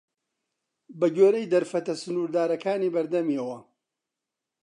[0.99, 3.59] بە گوێرەی دەرفەتە سنووردارەکانی بەردەمیەوە